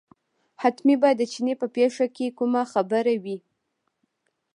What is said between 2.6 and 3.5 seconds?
خبره وي.